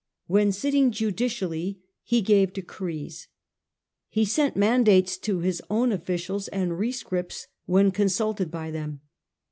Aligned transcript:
When 0.25 0.51
sitting 0.51 0.89
judicially 0.89 1.79
he 2.01 2.23
gave 2.23 2.53
decrees; 2.53 3.27
he 4.09 4.25
sent 4.25 4.55
mandates 4.57 5.15
to 5.19 5.41
his 5.41 5.61
own 5.69 5.91
officials, 5.91 6.47
and 6.47 6.71
rescripts 6.71 7.45
when 7.67 7.91
consulted 7.91 8.49
by 8.49 8.71
them. 8.71 9.01